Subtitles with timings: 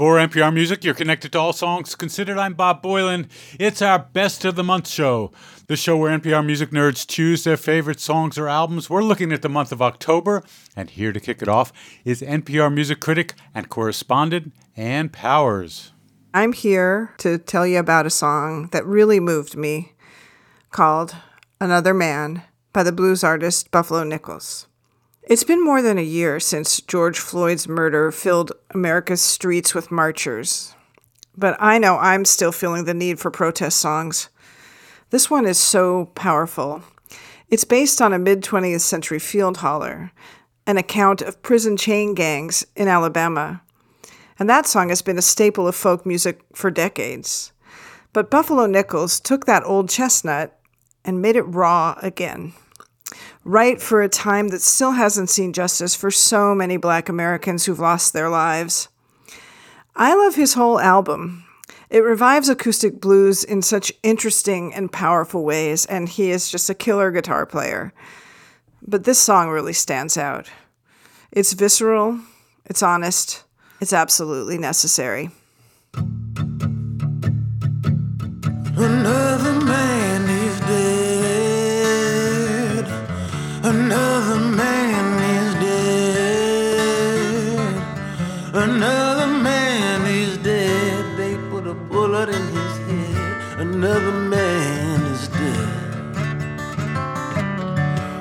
[0.00, 2.38] For NPR Music, you're connected to all songs considered.
[2.38, 3.28] I'm Bob Boilen.
[3.58, 5.30] It's our Best of the Month show,
[5.66, 8.88] the show where NPR music nerds choose their favorite songs or albums.
[8.88, 10.42] We're looking at the month of October,
[10.74, 11.70] and here to kick it off
[12.02, 15.92] is NPR music critic and correspondent Ann Powers.
[16.32, 19.92] I'm here to tell you about a song that really moved me
[20.70, 21.14] called
[21.60, 24.66] Another Man by the blues artist Buffalo Nichols.
[25.22, 30.74] It's been more than a year since George Floyd's murder filled America's streets with marchers.
[31.36, 34.30] But I know I'm still feeling the need for protest songs.
[35.10, 36.82] This one is so powerful.
[37.50, 40.10] It's based on a mid 20th century field holler,
[40.66, 43.60] an account of prison chain gangs in Alabama.
[44.38, 47.52] And that song has been a staple of folk music for decades.
[48.14, 50.58] But Buffalo Nichols took that old chestnut
[51.04, 52.54] and made it raw again
[53.44, 57.78] right for a time that still hasn't seen justice for so many black Americans who've
[57.78, 58.88] lost their lives.
[59.96, 61.44] I love his whole album.
[61.88, 66.74] It revives acoustic blues in such interesting and powerful ways, and he is just a
[66.74, 67.92] killer guitar player.
[68.86, 70.48] But this song really stands out.
[71.32, 72.20] It's visceral,
[72.66, 73.44] it's honest,
[73.80, 75.30] it's absolutely necessary.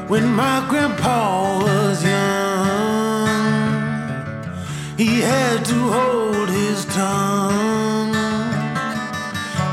[0.09, 3.27] When my grandpa was young,
[4.97, 8.11] he had to hold his tongue.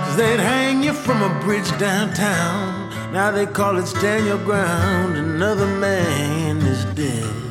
[0.04, 2.90] Cause they'd hang you from a bridge downtown.
[3.14, 5.16] Now they call it stand your ground.
[5.16, 7.45] Another man is dead.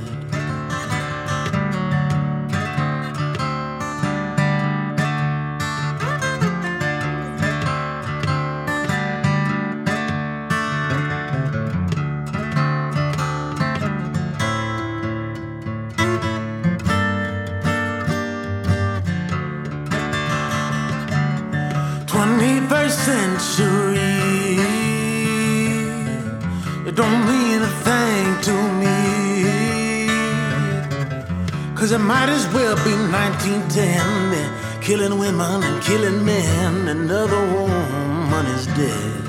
[31.86, 34.82] Cause it might as well be 1910.
[34.82, 36.88] Killing women and killing men.
[36.88, 39.22] Another woman is dead.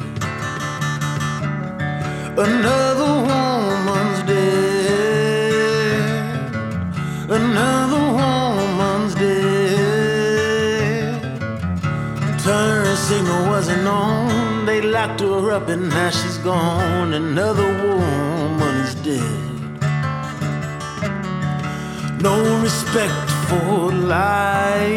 [2.39, 6.01] Another woman's dead.
[7.29, 9.53] Another woman's dead.
[12.43, 17.13] Turn signal wasn't on they locked her up and now she's gone.
[17.13, 19.46] Another woman is dead.
[22.27, 24.91] No respect for life,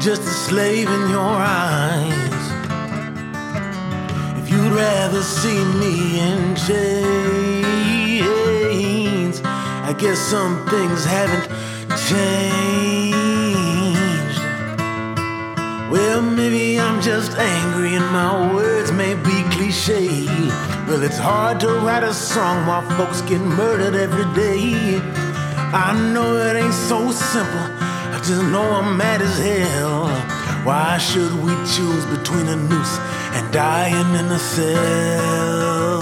[0.00, 2.44] just a slave in your eyes.
[4.40, 6.90] If you'd rather see me in chains,
[9.88, 11.48] I guess some things haven't
[12.08, 13.22] changed.
[15.92, 20.26] Well, maybe I'm just angry and my words may be cliche.
[20.88, 24.98] Well, it's hard to write a song while folks get murdered every day.
[25.74, 27.66] I know it ain't so simple,
[28.14, 30.08] I just know I'm mad as hell.
[30.64, 32.98] Why should we choose between a noose
[33.36, 36.00] and dying in a cell?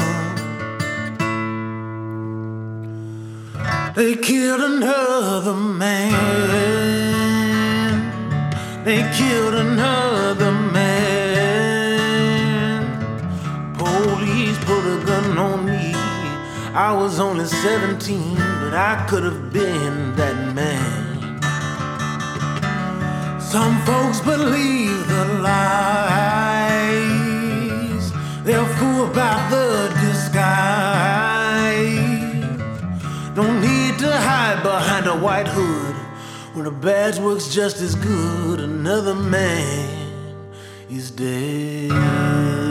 [3.97, 6.13] They killed another man.
[8.85, 11.16] They killed another man.
[14.87, 15.93] A gun on me.
[16.75, 21.17] I was only 17, but I could have been that man.
[23.41, 26.77] Some folks believe the lies.
[28.45, 31.27] They're fool about the disguise.
[33.35, 35.95] Don't need to hide behind a white hood.
[36.55, 39.89] When a badge works just as good, another man
[40.89, 42.66] is dead.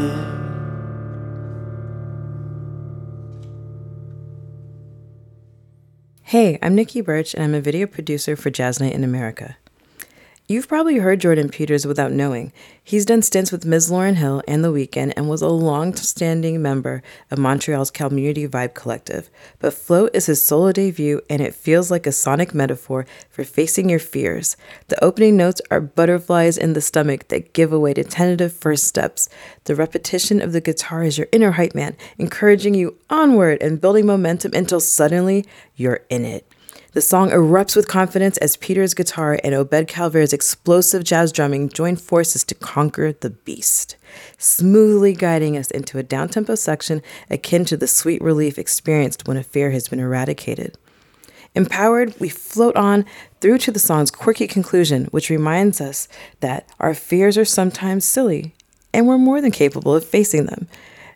[6.36, 9.56] Hey, I'm Nikki Birch, and I'm a video producer for Jazz Night in America.
[10.48, 12.54] You've probably heard Jordan Peters without knowing.
[12.84, 13.90] He's done stints with Ms.
[13.90, 17.02] Lauryn Hill and The Weeknd and was a long-standing member
[17.32, 19.32] of Montreal's Kalmunity Vibe Collective.
[19.58, 23.90] But Float is his solo debut and it feels like a sonic metaphor for facing
[23.90, 24.56] your fears.
[24.90, 29.28] The opening notes are butterflies in the stomach that give away to tentative first steps.
[29.64, 34.06] The repetition of the guitar is your inner hype man, encouraging you onward and building
[34.06, 35.44] momentum until suddenly
[35.76, 36.48] you're in it.
[36.96, 41.98] The song erupts with confidence as Peter's guitar and Obed Calvaire's explosive jazz drumming join
[41.98, 43.98] forces to conquer the beast,
[44.38, 49.44] smoothly guiding us into a downtempo section akin to the sweet relief experienced when a
[49.44, 50.78] fear has been eradicated.
[51.54, 53.04] Empowered, we float on
[53.42, 56.08] through to the song's quirky conclusion, which reminds us
[56.40, 58.56] that our fears are sometimes silly
[58.94, 60.70] and we're more than capable of facing them.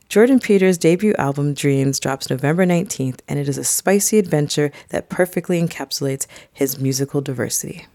[0.09, 5.07] Jordan Peters' debut album, Dreams, drops November 19th, and it is a spicy adventure that
[5.07, 7.85] perfectly encapsulates his musical diversity.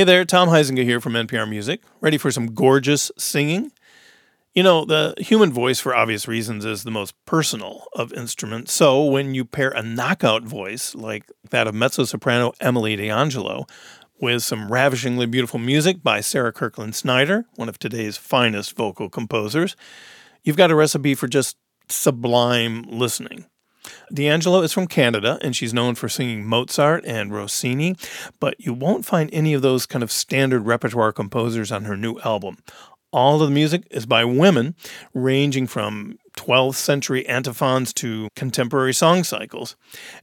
[0.00, 1.82] Hey there, Tom Huizenga here from NPR Music.
[2.00, 3.70] Ready for some gorgeous singing?
[4.54, 8.72] You know, the human voice, for obvious reasons, is the most personal of instruments.
[8.72, 13.66] So when you pair a knockout voice like that of mezzo soprano Emily D'Angelo
[14.18, 19.76] with some ravishingly beautiful music by Sarah Kirkland Snider, one of today's finest vocal composers,
[20.42, 21.58] you've got a recipe for just
[21.90, 23.44] sublime listening.
[24.12, 27.96] D'Angelo is from Canada and she's known for singing Mozart and Rossini,
[28.40, 32.18] but you won't find any of those kind of standard repertoire composers on her new
[32.20, 32.58] album.
[33.12, 34.76] All of the music is by women,
[35.14, 39.76] ranging from 12th century antiphons to contemporary song cycles.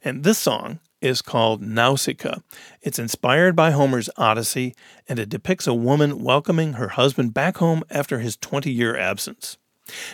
[0.04, 2.40] And this song is called Nausicaa.
[2.82, 4.74] It's inspired by Homer's Odyssey,
[5.08, 9.58] and it depicts a woman welcoming her husband back home after his 20 year absence.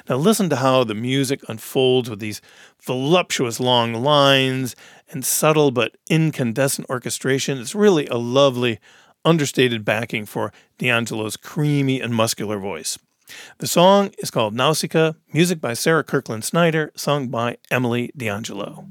[0.10, 2.42] Now, listen to how the music unfolds with these
[2.82, 4.76] voluptuous long lines
[5.10, 7.58] and subtle but incandescent orchestration.
[7.58, 8.80] It's really a lovely,
[9.26, 12.98] understated backing for D'Angelo's creamy and muscular voice.
[13.60, 18.86] The song is called Nausicaa, music by Sarah Kirkland Snider, sung by Emily D'Angelo.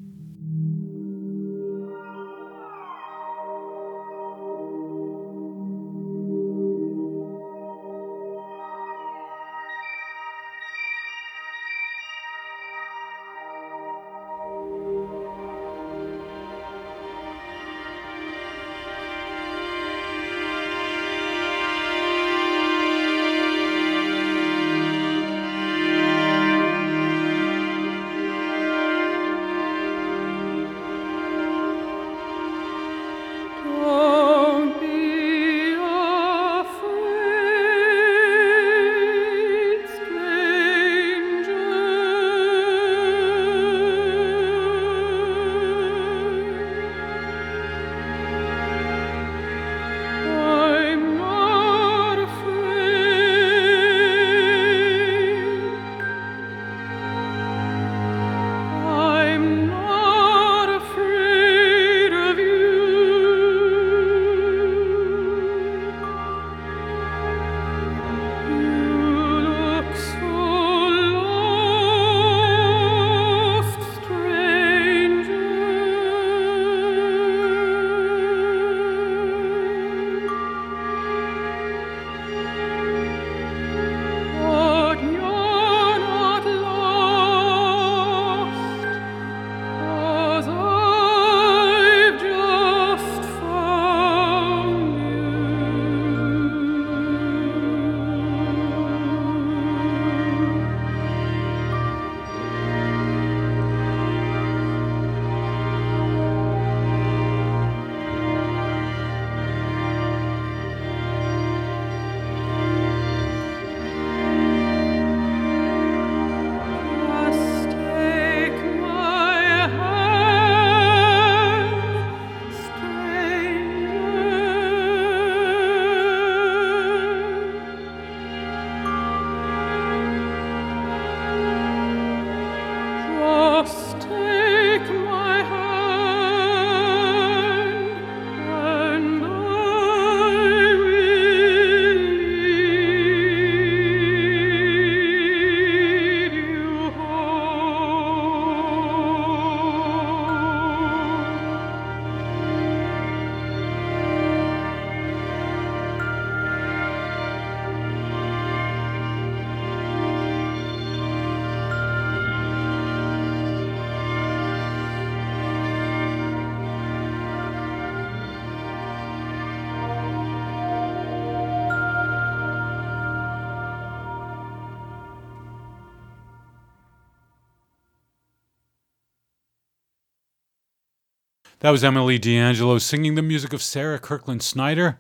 [181.63, 184.99] That was Emily D'Angelo singing the music of Sarah Kirkland Snider.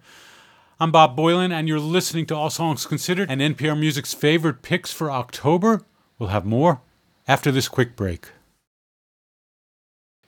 [0.78, 4.92] I'm Bob Boilen, and you're listening to All Songs Considered and NPR Music's favorite picks
[4.92, 5.82] for October.
[6.20, 6.80] We'll have more
[7.26, 8.28] after this quick break.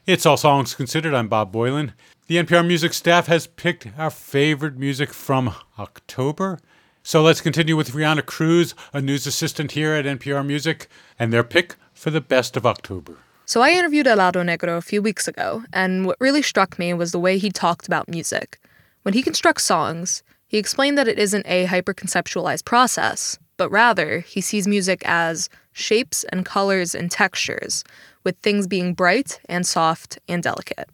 [0.07, 1.15] It's All Songs Considered.
[1.15, 1.93] I'm Bob Boilen.
[2.27, 6.59] The NPR Music staff has picked our favorite music from October.
[7.05, 11.45] So let's continue with Reanna Cruz, a news assistant here at NPR Music, and their
[11.45, 13.19] pick for the best of October.
[13.47, 17.13] So I interviewed Helado Negro a few weeks ago, and what really struck me was
[17.13, 18.59] the way he talked about music.
[19.03, 24.41] When he constructs songs, he explained that it isn't a hyperconceptualized process, but rather he
[24.41, 27.85] sees music as shapes and colors and textures,
[28.25, 30.89] with things being bright and soft and delicate.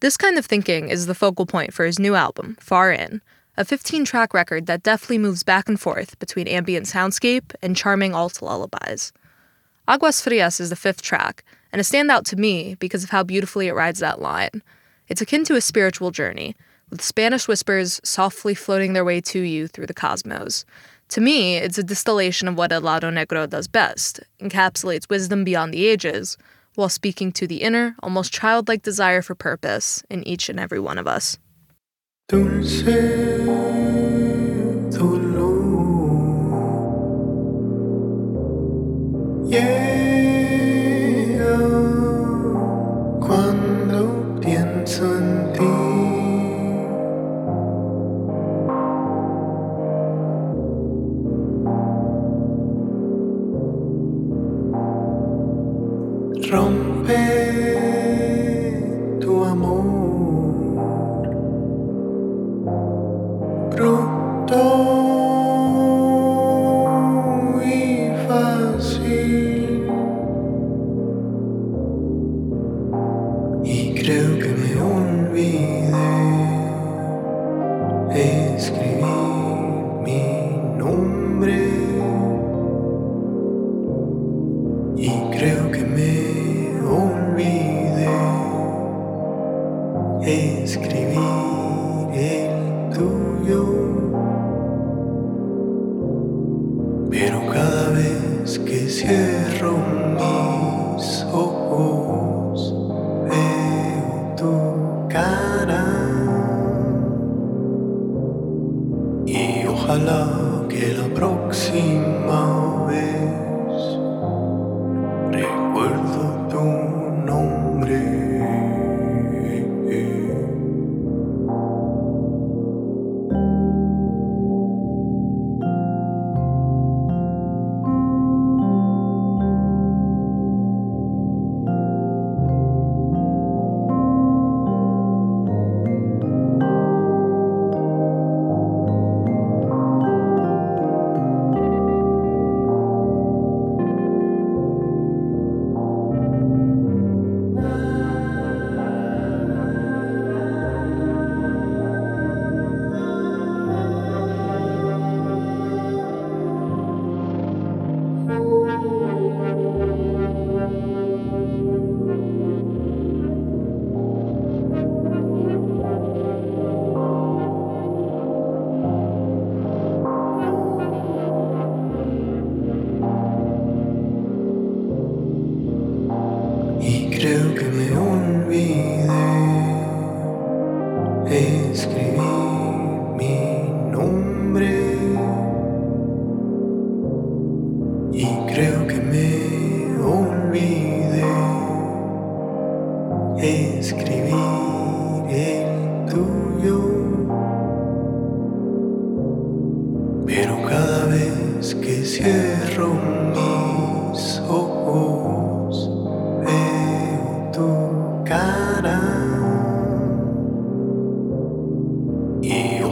[0.00, 3.22] This kind of thinking is the focal point for his new album, Far In,
[3.56, 8.14] a 15 track record that deftly moves back and forth between ambient soundscape and charming
[8.14, 9.10] alt lullabies.
[9.88, 13.68] Aguas Frias is the fifth track, and a standout to me because of how beautifully
[13.68, 14.62] it rides that line.
[15.08, 16.56] It's akin to a spiritual journey,
[16.90, 20.64] with Spanish whispers softly floating their way to you through the cosmos.
[21.08, 25.86] To me, it's a distillation of what Helado Negro does best encapsulates wisdom beyond the
[25.86, 26.36] ages,
[26.74, 30.98] while speaking to the inner, almost childlike desire for purpose in each and every one
[30.98, 31.38] of us.
[32.28, 32.82] Dulce.
[39.50, 39.97] Llega
[64.58, 65.17] Senhor.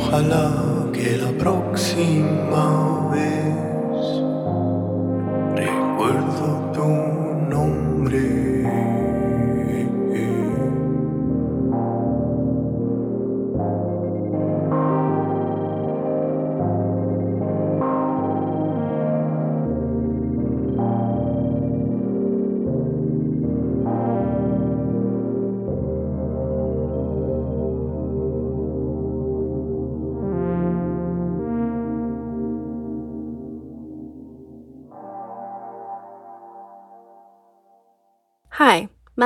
[0.06, 0.52] Ojalá
[0.92, 4.06] que la próxima vez
[5.54, 6.86] recuerdo tu
[7.50, 8.45] nombre.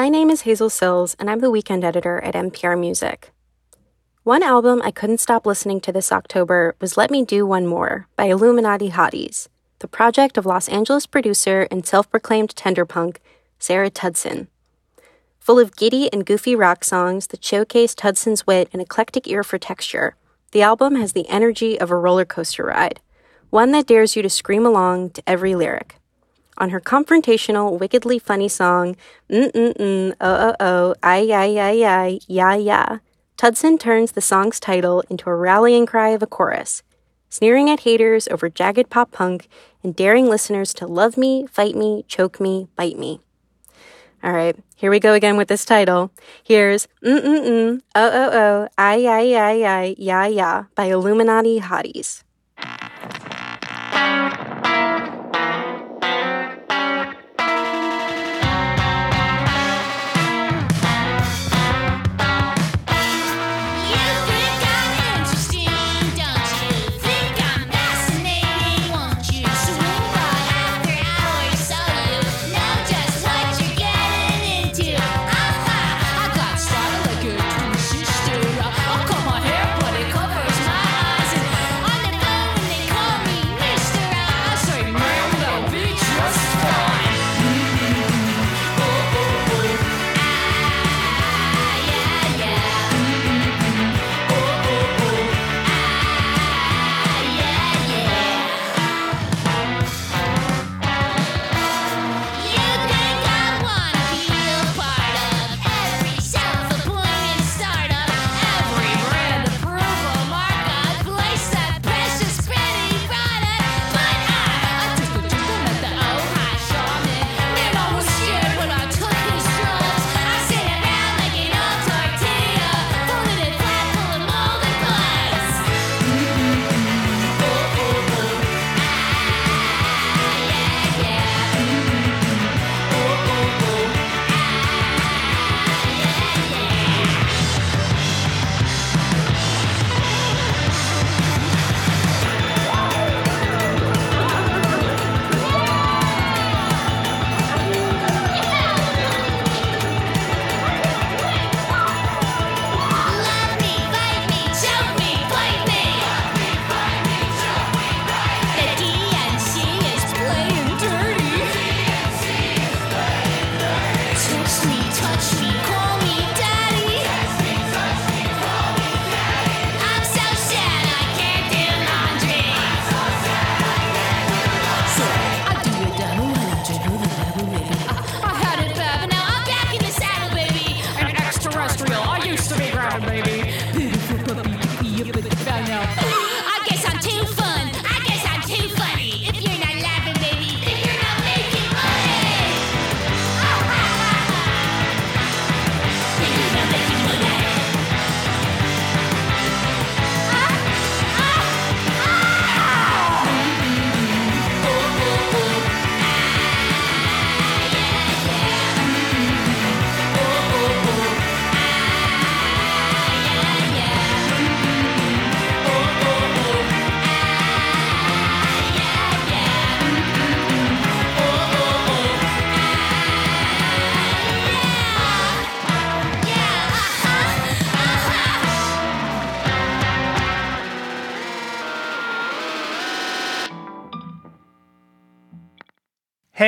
[0.01, 3.33] My name is Hazel Cills, and I'm the weekend editor at NPR Music.
[4.23, 8.07] One album I couldn't stop listening to this October was Let Me Do One More
[8.17, 9.49] by Illuminati Hotties,
[9.81, 13.19] the project of Los Angeles producer and self proclaimed tenderpunk
[13.59, 14.47] Sarah Tudzin.
[15.39, 19.59] Full of giddy and goofy rock songs that showcase Tudzin's wit and eclectic ear for
[19.59, 20.17] texture,
[20.53, 23.01] the album has the energy of a roller coaster ride,
[23.51, 26.00] one that dares you to scream along to every lyric.
[26.61, 28.95] On her confrontational, wickedly funny song,
[29.31, 32.99] Mm Mm Mm, Oh Oh Oh, Ay Ay Ay Ay, Ya Ya,
[33.39, 36.83] Tudzin turns the song's title into a rallying cry of a chorus,
[37.31, 39.49] sneering at haters over jagged pop punk
[39.83, 43.21] and daring listeners to love me, fight me, choke me, bite me.
[44.23, 46.13] All right, here we go again with this title.
[46.45, 51.61] Here's Mm Mm Mm Oh Oh Oh I I I I Ya Ya by Illuminati
[51.61, 52.23] Hotties.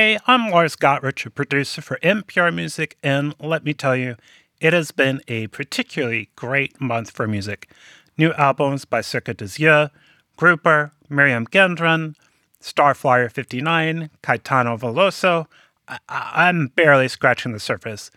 [0.02, 4.16] Hey, I'm Lars Gotrich, a producer for NPR Music, and let me tell you,
[4.60, 7.70] it has been a particularly great month for music.
[8.18, 9.90] New albums by Circuit des Yeux,
[10.36, 12.16] Grouper, Miriam Gendron,
[12.60, 15.46] Starflyer 59, Caetano Veloso.
[15.86, 18.10] I- I'm barely scratching the surface.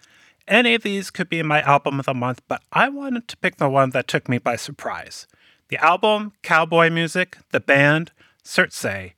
[0.48, 3.58] Any of these could be my album of the month, but I wanted to pick
[3.58, 5.28] the one that took me by surprise.
[5.68, 8.12] The album, Cowboy Music, the band,
[8.44, 9.14] Cerce.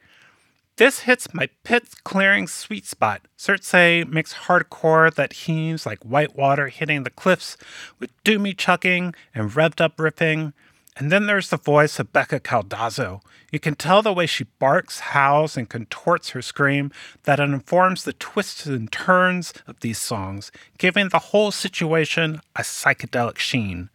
[0.77, 3.21] This hits my pit clearing sweet spot.
[3.35, 7.57] Cerce makes hardcore that heaves like white water hitting the cliffs
[7.99, 10.53] with doomy chucking and revved up riffing.
[10.95, 13.21] And then there's the voice of Becca Caldazzo.
[13.51, 16.91] You can tell the way she barks, howls, and contorts her scream
[17.23, 22.61] that it informs the twists and turns of these songs, giving the whole situation a
[22.61, 23.89] psychedelic sheen.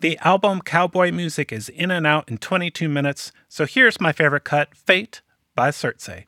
[0.00, 4.44] The album Cowboy Music is in and out in 22 minutes, so here's my favorite
[4.44, 5.22] cut, Fate
[5.58, 6.27] by Cerce.